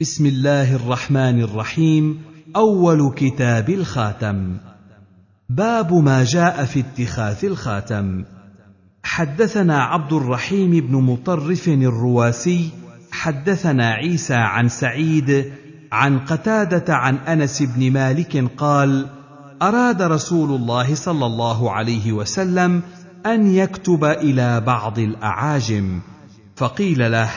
[0.00, 2.22] بسم الله الرحمن الرحيم
[2.56, 4.56] أول كتاب الخاتم.
[5.48, 8.24] باب ما جاء في اتخاذ الخاتم.
[9.02, 12.70] حدثنا عبد الرحيم بن مطرف الرواسي
[13.12, 15.52] حدثنا عيسى عن سعيد
[15.92, 19.06] عن قتادة عن أنس بن مالك قال
[19.62, 22.82] أراد رسول الله صلى الله عليه وسلم
[23.26, 26.00] أن يكتب إلى بعض الأعاجم.
[26.56, 27.30] فقيل له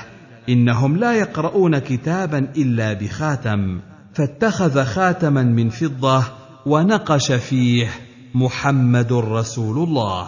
[0.49, 3.81] إنهم لا يقرؤون كتابا إلا بخاتم
[4.13, 6.23] فاتخذ خاتما من فضة
[6.65, 7.87] ونقش فيه
[8.35, 10.27] محمد رسول الله.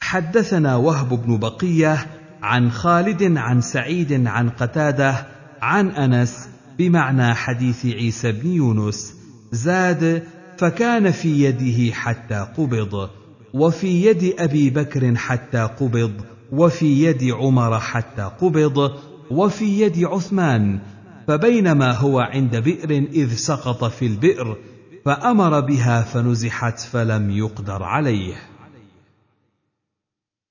[0.00, 2.06] حدثنا وهب بن بقية
[2.42, 5.26] عن خالد عن سعيد عن قتادة
[5.62, 9.14] عن أنس بمعنى حديث عيسى بن يونس
[9.52, 10.22] زاد
[10.58, 13.10] فكان في يده حتى قبض
[13.54, 18.92] وفي يد أبي بكر حتى قبض وفي يد عمر حتى قبض
[19.30, 20.80] وفي يد عثمان
[21.28, 24.56] فبينما هو عند بئر إذ سقط في البئر
[25.04, 28.34] فأمر بها فنزحت فلم يقدر عليه.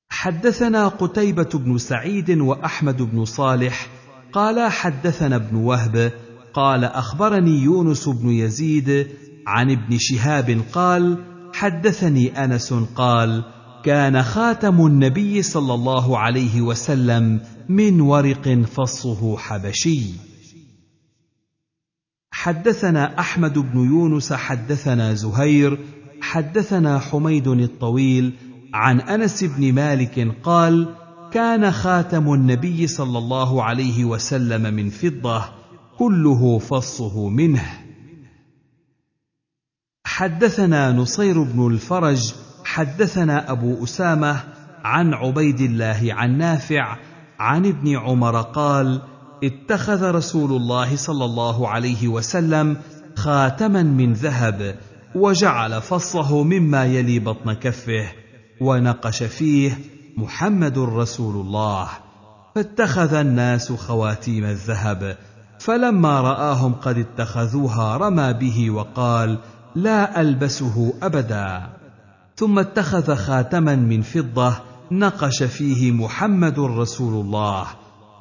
[0.09, 3.88] حدثنا قتيبة بن سعيد وأحمد بن صالح
[4.33, 6.11] قال حدثنا ابن وهب
[6.53, 9.08] قال أخبرني يونس بن يزيد
[9.47, 11.17] عن ابن شهاب قال
[11.53, 13.44] حدثني أنس قال
[13.84, 20.02] كان خاتم النبي صلى الله عليه وسلم من ورق فصه حبشي.
[22.31, 25.78] حدثنا أحمد بن يونس حدثنا زهير
[26.22, 28.34] حدثنا حميد الطويل
[28.73, 30.95] عن أنس بن مالك قال
[31.31, 35.45] كان خاتم النبي صلى الله عليه وسلم من فضة
[35.98, 37.80] كله فصه منه.
[40.06, 42.34] حدثنا نصير بن الفرج
[42.73, 44.43] حدثنا أبو أسامة
[44.83, 46.97] عن عبيد الله عن نافع
[47.39, 49.02] عن ابن عمر قال
[49.43, 52.77] اتخذ رسول الله صلى الله عليه وسلم
[53.15, 54.75] خاتما من ذهب
[55.15, 58.11] وجعل فصه مما يلي بطن كفه
[58.61, 59.80] ونقش فيه
[60.17, 61.87] محمد رسول الله.
[62.55, 65.17] فاتخذ الناس خواتيم الذهب
[65.59, 69.39] فلما رآهم قد اتخذوها رمى به وقال
[69.75, 71.83] لا ألبسه أبدا.
[72.36, 74.54] ثم اتخذ خاتما من فضة
[74.92, 77.67] نقش فيه محمد رسول الله.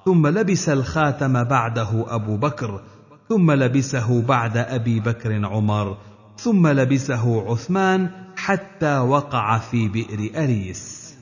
[0.05, 2.83] ثم لبس الخاتم بعده أبو بكر
[3.29, 5.97] ثم لبسه بعد أبي بكر عمر
[6.37, 11.15] ثم لبسه عثمان حتى وقع في بئر أريس.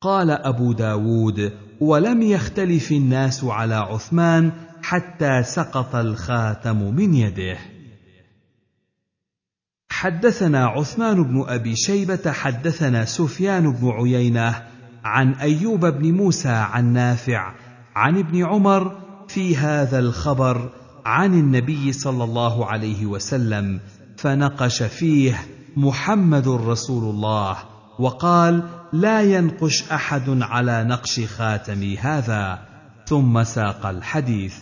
[0.00, 4.52] قال أبو داود ولم يختلف الناس على عثمان
[4.82, 7.77] حتى سقط الخاتم من يده.
[9.98, 14.62] حدثنا عثمان بن أبي شيبة حدثنا سفيان بن عيينة
[15.04, 17.54] عن أيوب بن موسى عن نافع
[17.94, 20.70] عن ابن عمر في هذا الخبر
[21.04, 23.80] عن النبي صلى الله عليه وسلم
[24.16, 25.40] فنقش فيه
[25.76, 27.56] محمد رسول الله
[27.98, 32.58] وقال لا ينقش أحد على نقش خاتمي هذا.
[33.06, 34.56] ثم ساق الحديث.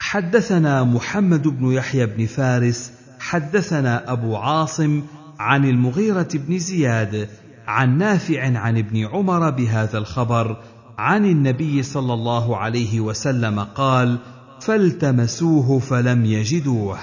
[0.00, 2.93] حدثنا محمد بن يحيى بن فارس
[3.24, 5.02] حدثنا أبو عاصم
[5.38, 7.28] عن المغيرة بن زياد
[7.66, 10.62] عن نافع عن ابن عمر بهذا الخبر
[10.98, 14.18] عن النبي صلى الله عليه وسلم قال
[14.60, 16.98] فالتمسوه فلم يجدوه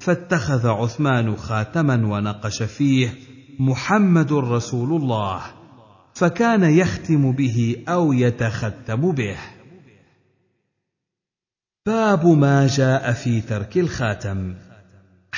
[0.00, 3.14] فاتخذ عثمان خاتما ونقش فيه
[3.60, 5.42] محمد رسول الله
[6.14, 9.36] فكان يختم به أو يتختم به.
[11.86, 14.54] باب ما جاء في ترك الخاتم.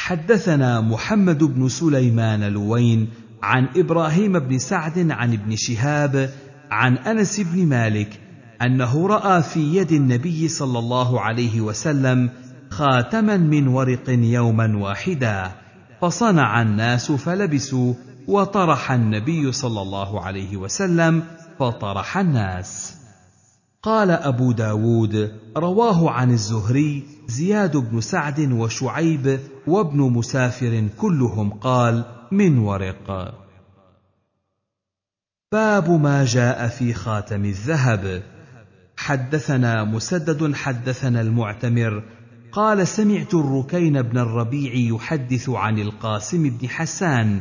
[0.07, 3.09] حدثنا محمد بن سليمان لوين
[3.43, 6.31] عن إبراهيم بن سعد عن ابن شهاب
[6.71, 8.21] عن أنس بن مالك
[8.63, 12.31] أنه رأى في يد النبي صلى الله عليه وسلم
[12.71, 15.53] خاتما من ورق يوما واحدا
[16.01, 17.95] فصنع الناس فلبسوا
[18.29, 21.23] وطرح النبي صلى الله عليه وسلم
[21.59, 22.86] فطرح الناس.
[23.87, 32.59] قال أبو داود رواه عن الزهري زياد بن سعد وشعيب وابن مسافر كلهم قال من
[32.59, 33.35] ورق.
[35.53, 38.23] باب ما جاء في خاتم الذهب.
[38.97, 42.03] حدثنا مسدد حدثنا المعتمر.
[42.53, 47.41] قال سمعت الركين بن الربيع يحدث عن القاسم بن حسان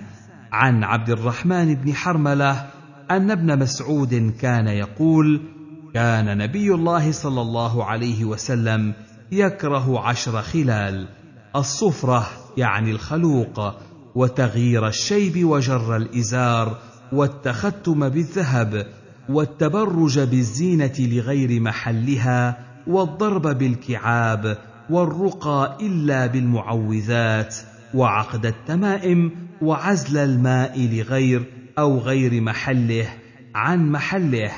[0.51, 2.67] عن عبد الرحمن بن حرملة
[3.11, 5.54] أن ابن مسعود كان يقول
[5.95, 8.93] كان نبي الله صلى الله عليه وسلم
[9.31, 11.07] يكره عشر خلال
[11.55, 12.27] الصفرة
[12.57, 13.73] يعني الخلوق
[14.15, 16.77] وتغيير الشيب وجر الإزار
[17.11, 18.87] والتختم بالذهب
[19.29, 22.57] والتبرج بالزينة لغير محلها
[22.87, 24.57] والضرب بالكعاب
[24.89, 27.55] والرقى إلا بالمعوذات
[27.93, 29.31] وعقد التمائم
[29.61, 31.43] وعزل الماء لغير
[31.79, 33.07] أو غير محله
[33.55, 34.51] عن محله.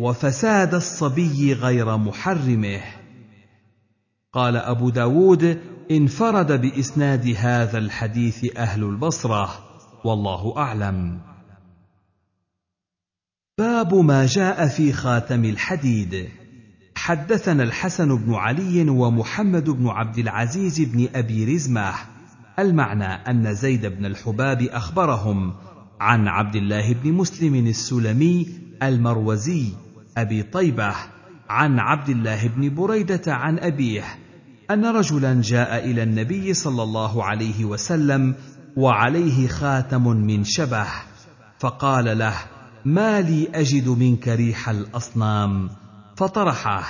[0.00, 2.80] وفساد الصبي غير محرمه.
[4.32, 5.58] قال أبو داود
[5.90, 9.50] انفرد بإسناد هذا الحديث أهل البصرة
[10.04, 11.20] والله أعلم.
[13.58, 16.28] باب ما جاء في خاتم الحديد.
[16.96, 21.92] حدثنا الحسن بن علي ومحمد بن عبد العزيز بن أبي رزمة.
[22.58, 25.54] المعنى أن زيد بن الحباب أخبرهم
[26.00, 28.46] عن عبد الله بن مسلم السلمي
[28.82, 29.72] المروزي
[30.16, 30.94] أبي طيبة
[31.48, 34.04] عن عبد الله بن بريدة عن أبيه
[34.70, 38.34] أن رجلا جاء إلى النبي صلى الله عليه وسلم
[38.76, 40.86] وعليه خاتم من شبه
[41.58, 42.34] فقال له
[42.84, 45.70] ما لي أجد منك ريح الأصنام.
[46.16, 46.84] فطرحه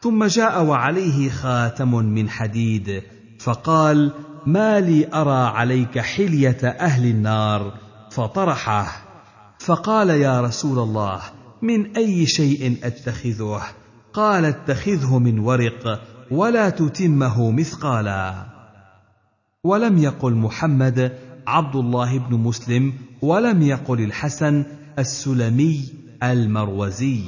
[0.00, 3.02] ثم جاء وعليه خاتم من حديد
[3.40, 4.12] فقال
[4.46, 7.72] ما لي أرى عليك حلية أهل النار.
[8.10, 9.06] فطرحه
[9.58, 11.20] فقال يا رسول الله
[11.66, 13.62] من أي شيء أتخذه؟
[14.12, 18.46] قال اتخذه من ورق ولا تتمه مثقالا.
[19.64, 24.64] ولم يقل محمد عبد الله بن مسلم ولم يقل الحسن
[24.98, 25.88] السلمي
[26.22, 27.20] المروزي.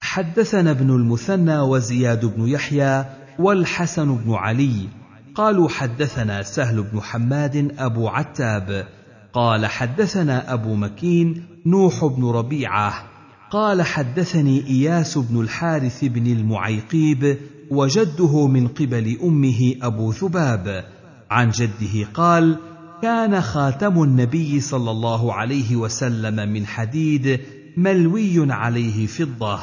[0.00, 3.04] حدثنا ابن المثنى وزياد بن يحيى
[3.38, 4.88] والحسن بن علي.
[5.34, 8.88] قالوا حدثنا سهل بن حماد أبو عتاب.
[9.32, 13.12] قال حدثنا أبو مكين نوح بن ربيعة
[13.50, 17.38] قال حدثني إياس بن الحارث بن المعيقيب
[17.70, 20.84] وجده من قبل أمه أبو ذباب.
[21.30, 22.58] عن جده قال
[23.02, 27.40] كان خاتم النبي صلى الله عليه وسلم من حديد
[27.76, 29.60] ملوي عليه فضة.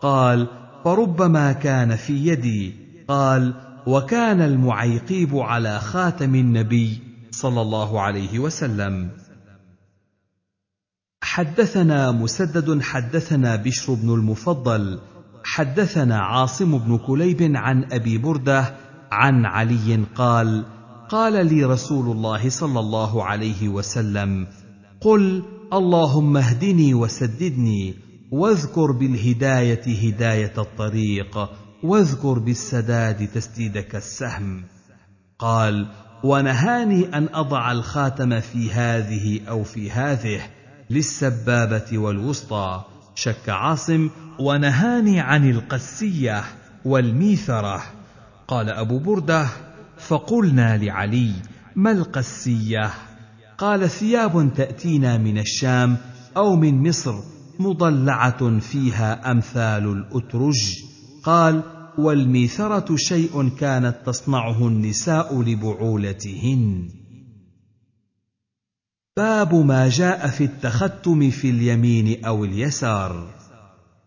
[0.00, 0.46] قال
[0.84, 2.74] فربما كان في يدي.
[3.08, 3.54] قال
[3.86, 7.09] وكان المعيقيب على خاتم النبي.
[7.42, 9.10] صلى الله عليه وسلم.
[11.22, 15.00] حدثنا مسدد حدثنا بشر بن المفضل
[15.44, 18.76] حدثنا عاصم بن كليب عن أبي بردة
[19.12, 20.64] عن علي قال
[21.08, 24.46] قال لي رسول الله صلى الله عليه وسلم
[25.00, 25.42] قل
[25.72, 27.94] اللهم اهدني وسددني
[28.32, 31.38] واذكر بالهداية هداية الطريق
[31.84, 34.64] واذكر بالسداد تسديدك السهم.
[35.38, 35.86] قال
[36.24, 40.40] ونهاني أن أضع الخاتم في هذه أو في هذه
[40.90, 42.84] للسبابة والوسطى.
[43.14, 46.44] شك عاصم ونهاني عن القسية
[46.84, 47.82] والميثرة.
[48.48, 49.46] قال أبو بردة
[49.98, 51.32] فقلنا لعلي
[51.76, 52.90] ما القسية؟
[53.58, 55.96] قال ثياب تأتينا من الشام
[56.36, 57.14] أو من مصر
[57.58, 60.76] مضلعة فيها أمثال الأترج.
[61.24, 61.62] قال
[61.98, 66.88] والميثره شيء كانت تصنعه النساء لبعولتهن.
[69.16, 73.30] باب ما جاء في التختم في اليمين أو اليسار.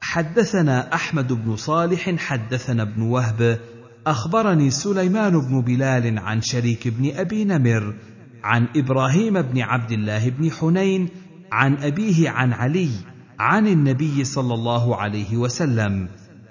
[0.02, 3.60] حدثنا أحمد بن صالح حدثنا ابن وهب
[4.08, 7.94] أخبرني سليمان بن بلال عن شريك بن أبي نمر
[8.44, 11.10] عن إبراهيم بن عبد الله بن حنين
[11.52, 12.90] عن أبيه عن علي
[13.40, 16.08] عن النبي صلى الله عليه وسلم.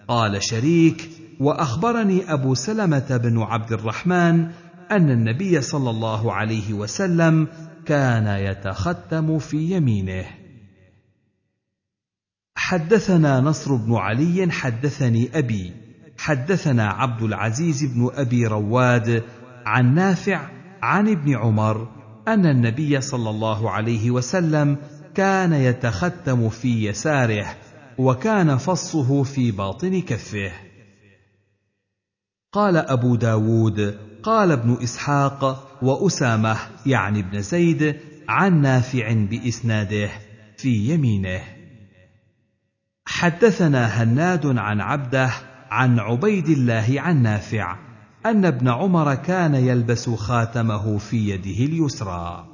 [0.09, 1.11] قال شريك
[1.43, 4.49] وأخبرني أبو سلمة بن عبد الرحمن
[4.91, 7.49] أن النبي صلى الله عليه وسلم
[7.87, 10.25] كان يتختم في يمينه.
[12.55, 15.73] حدثنا نصر بن علي حدثني أبي
[16.19, 19.23] حدثنا عبد العزيز بن أبي رواد
[19.67, 20.49] عن نافع
[20.83, 21.89] عن ابن عمر
[22.29, 24.77] أن النبي صلى الله عليه وسلم
[25.15, 27.47] كان يتختم في يساره
[27.99, 30.72] وكان فصه في باطن كفه.
[32.53, 36.57] قال أبو داود قال ابن إسحاق وأسامة
[36.87, 37.97] يعني ابن زيد
[38.29, 40.11] عن نافع بإسناده
[40.57, 41.41] في يمينه.
[43.07, 45.31] حدثنا هناد عن عبده
[45.71, 47.77] عن عبيد الله عن نافع
[48.27, 52.47] أن ابن عمر كان يلبس خاتمه في يده اليسرى.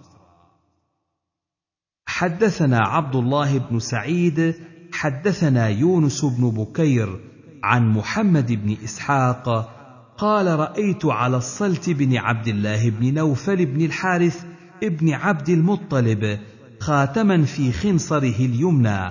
[2.06, 4.54] حدثنا عبد الله بن سعيد
[4.92, 7.20] حدثنا يونس بن بكير
[7.62, 9.77] عن محمد بن إسحاق
[10.18, 14.44] قال رأيت على الصلت بن عبد الله بن نوفل بن الحارث
[14.82, 16.38] ابن عبد المطلب
[16.80, 19.08] خاتما في خنصره اليمنى.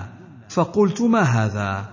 [0.50, 1.86] فقلت ما هذا؟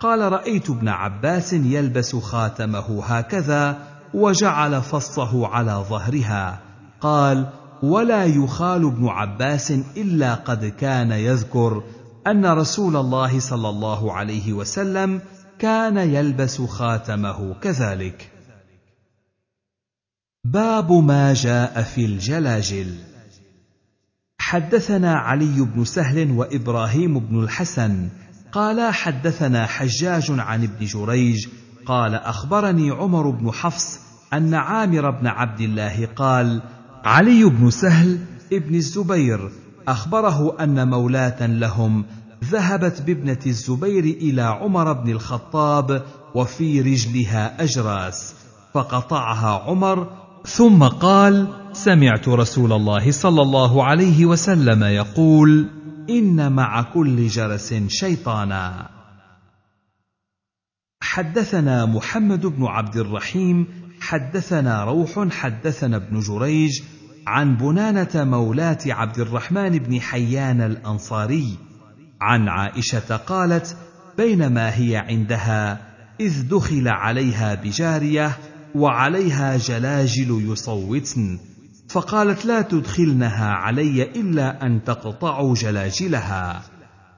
[0.00, 3.78] قال رأيت ابن عباس يلبس خاتمه هكذا
[4.14, 6.60] وجعل فصه على ظهرها.
[7.00, 7.46] قال
[7.82, 11.82] ولا يخال ابن عباس إلا قد كان يذكر
[12.26, 15.20] أن رسول الله صلى الله عليه وسلم
[15.58, 18.32] كان يلبس خاتمه كذلك.
[20.44, 22.94] باب ما جاء في الجلاجل.
[24.38, 28.08] حدثنا علي بن سهل وإبراهيم بن الحسن
[28.52, 31.46] قالا حدثنا حجاج عن ابن جريج
[31.86, 34.00] قال أخبرني عمر بن حفص
[34.32, 36.62] أن عامر بن عبد الله قال
[37.04, 38.18] علي بن سهل
[38.52, 39.50] ابن الزبير
[39.88, 42.04] أخبره أن مولاة لهم
[42.44, 46.02] ذهبت بابنة الزبير إلى عمر بن الخطاب
[46.34, 48.34] وفي رجلها أجراس
[48.74, 55.68] فقطعها عمر ثم قال سمعت رسول الله صلى الله عليه وسلم يقول
[56.10, 58.90] إن مع كل جرس شيطانا.
[61.02, 63.66] حدثنا محمد بن عبد الرحيم
[64.00, 66.82] حدثنا روح حدثنا ابن جريج
[67.26, 71.58] عن بنانة مولاه عبد الرحمن بن حيان الأنصاري
[72.20, 73.76] عن عائشة قالت
[74.18, 75.80] بينما هي عندها
[76.20, 78.38] إذ دخل عليها بجارية
[78.74, 81.38] وعليها جلاجل يصوتن
[81.88, 86.62] فقالت لا تدخلنها علي إلا أن تقطعوا جلاجلها.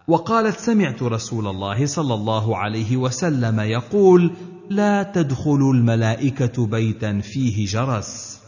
[0.08, 4.32] وقالت سمعت رسول الله صلى الله عليه وسلم يقول
[4.70, 8.40] لا تدخل الملائكة بيتا فيه جرس.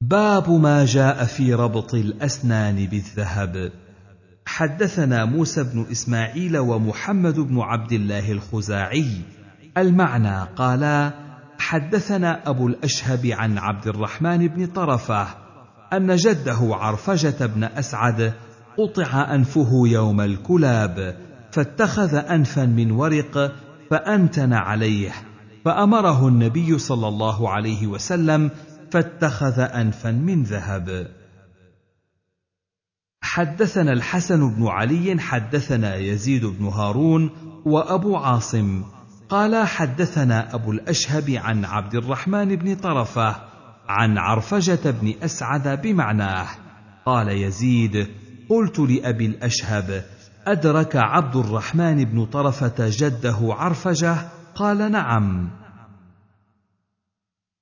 [0.00, 3.72] باب ما جاء في ربط الأسنان بالذهب.
[4.46, 9.22] حدثنا موسى بن إسماعيل ومحمد بن عبد الله الخزاعي
[9.80, 11.12] المعنى قالا
[11.58, 15.26] حدثنا أبو الأشهب عن عبد الرحمن بن طرفة
[15.92, 18.32] أن جده عرفجة بن أسعد
[18.78, 21.16] قطع أنفه يوم الكلاب
[21.52, 23.52] فاتخذ أنفا من ورق
[23.90, 25.12] فأنتن عليه
[25.64, 28.50] فأمره النبي صلى الله عليه وسلم
[28.90, 31.08] فاتخذ أنفا من ذهب.
[33.22, 37.30] حدثنا الحسن بن علي حدثنا يزيد بن هارون
[37.64, 38.84] وأبو عاصم
[39.28, 43.36] قال حدثنا أبو الأشهب عن عبد الرحمن بن طرفة
[43.88, 46.46] عن عرفجة بن أسعد بمعناه.
[47.06, 48.08] قال يزيد
[48.48, 50.04] قلت لأبي الأشهب
[50.46, 54.16] أدرك عبد الرحمن بن طرفة جده عرفجة؟
[54.54, 55.50] قال نعم.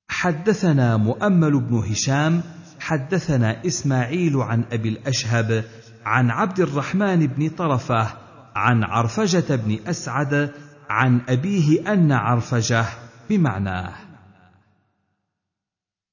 [0.08, 2.42] حدثنا مؤمل بن هشام
[2.80, 5.64] حدثنا إسماعيل عن أبي الأشهب
[6.04, 8.08] عن عبد الرحمن بن طرفة
[8.56, 10.52] عن عرفجة بن أسعد
[10.90, 12.86] عن أبيه أن عرفجه
[13.30, 13.92] بمعناه.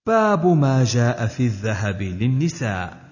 [0.07, 3.03] باب ما جاء في الذهب للنساء.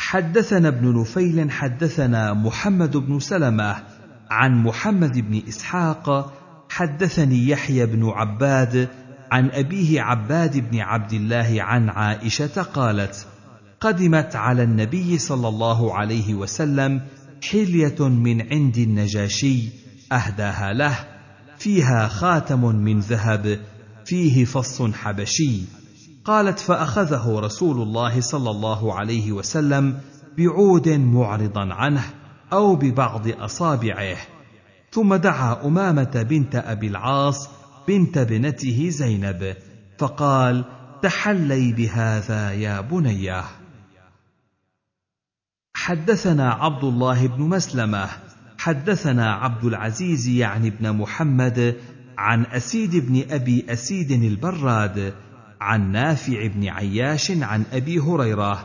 [0.00, 3.82] حدثنا ابن نفيل حدثنا محمد بن سلمة
[4.30, 6.32] عن محمد بن إسحاق
[6.70, 8.88] حدثني يحيى بن عباد
[9.32, 13.26] عن أبيه عباد بن عبد الله عن عائشة قالت
[13.80, 17.00] قدمت على النبي صلى الله عليه وسلم
[17.50, 20.98] حلية من عند النجاشي أهداها له.
[21.58, 23.60] فيها خاتم من ذهب
[24.04, 25.60] فيه فص حبشي.
[26.24, 30.00] قالت فأخذه رسول الله صلى الله عليه وسلم
[30.38, 32.04] بعود معرضا عنه
[32.52, 34.16] أو ببعض أصابعه.
[34.90, 37.48] ثم دعا أمامة بنت أبي العاص
[37.88, 39.56] بنت ابنته زينب
[39.98, 40.64] فقال
[41.02, 43.44] تحلي بهذا يا بنيه
[45.74, 48.08] حدثنا عبد الله بن مسلمة
[48.58, 51.76] حدثنا عبد العزيز يعني ابن محمد
[52.18, 55.12] عن أسيد بن أبي أسيد البراد
[55.60, 58.64] عن نافع بن عياش عن أبي هريرة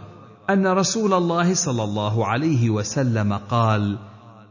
[0.50, 3.98] أن رسول الله صلى الله عليه وسلم قال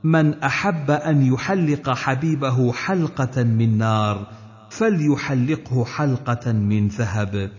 [0.04, 4.26] من أحب أن يحلق حبيبه حلقة من نار
[4.70, 7.50] فليحلقه حلقة من ذهب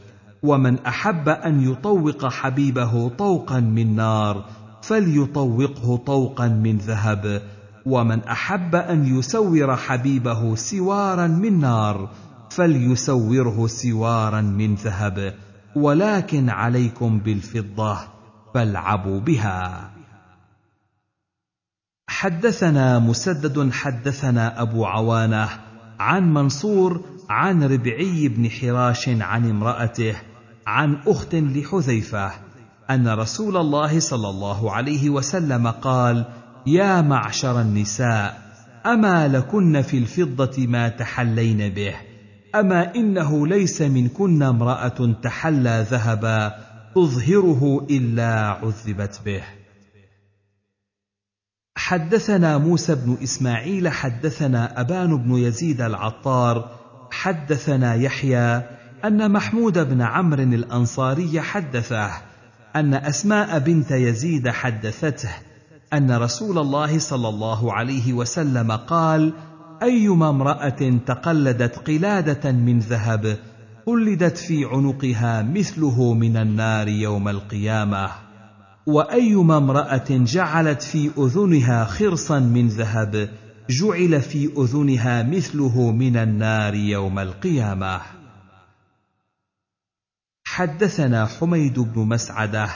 [0.44, 4.46] ومن أحب أن يطوق حبيبه طوقا من نار
[4.82, 7.42] فليطوقه طوقا من ذهب
[7.86, 12.10] ومن أحب أن يسور حبيبه سوارا من نار
[12.50, 15.34] فليسوره سوارا من ذهب.
[15.76, 17.98] ولكن عليكم بالفضة
[18.54, 19.92] فالعبوا بها.
[22.08, 25.50] حدثنا مسدد حدثنا أبو عوانة
[26.00, 30.16] عن منصور عن ربعي بن حراش عن امرأته
[30.68, 32.32] عن أخت لحذيفة
[32.90, 36.26] أن رسول الله صلى الله عليه وسلم قال
[36.66, 38.42] يا معشر النساء
[38.86, 41.96] أما لكن في الفضة ما تحلين به؟
[42.56, 46.56] أما إنه ليس منكن امرأة تحلى ذهبا
[46.96, 49.44] تظهره إلا عذبت به.
[51.76, 56.80] حدثنا موسى بن إسماعيل حدثنا أبان بن يزيد العطار
[57.12, 58.62] حدثنا يحيى
[59.06, 62.12] أن محمود بن عمرو الأنصاري حدثه
[62.76, 65.30] أن أسماء بنت يزيد حدثته
[65.94, 69.34] أن رسول الله صلى الله عليه وسلم قال
[69.84, 73.38] أيما امرأة تقلدت قلادة من ذهب
[73.86, 78.10] قلدت في عنقها مثله من النار يوم القيامة.
[78.86, 83.30] وأيما امرأة جعلت في أذنها خرصا من ذهب
[83.70, 88.02] جعل في أذنها مثله من النار يوم القيامة.
[90.46, 92.70] حدثنا حميد بن مسعدة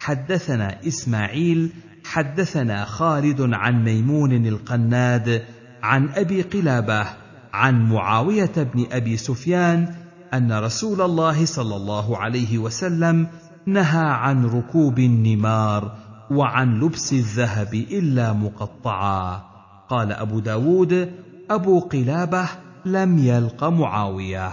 [0.00, 1.72] حدثنا إسماعيل
[2.14, 5.42] حدثنا خالد عن ميمون القناد
[5.82, 7.06] عن أبي قلابة
[7.52, 9.94] عن معاوية بن أبي سفيان
[10.34, 13.26] أن رسول الله صلى الله عليه وسلم
[13.66, 15.96] نهى عن ركوب النمار
[16.30, 19.42] وعن لبس الذهب إلا مقطعا.
[19.88, 21.12] قال أبو داود
[21.50, 22.48] أبو قلابة
[22.84, 24.50] لم يلق معاوية.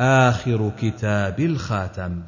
[0.00, 2.22] آخر كتاب الخاتم.